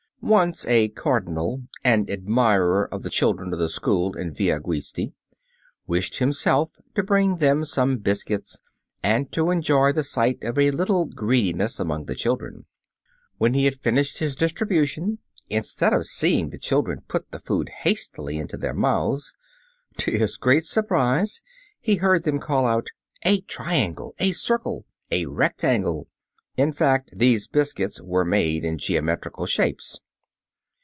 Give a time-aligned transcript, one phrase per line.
[0.23, 5.13] Once a cardinal, an admirer of the children of the school in Via Guisti,
[5.87, 8.59] wished himself to bring them some biscuits
[9.01, 12.63] and to enjoy the sight of a little greediness among the children.
[13.39, 15.17] When he had finished his distribution,
[15.49, 19.33] instead of seeing the children put the food hastily into their mouths,
[19.97, 21.41] to his great surprise
[21.79, 22.89] he heard them call out,
[23.23, 24.13] "A triangle!
[24.19, 24.85] a circle!
[25.09, 26.07] a rectangle!"
[26.57, 29.99] In fact, these biscuits were made in geometrical shapes.